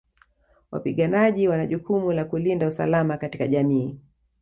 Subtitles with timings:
[0.71, 3.97] Wapiganaji wana jukumu la kulinda usalama katika jamii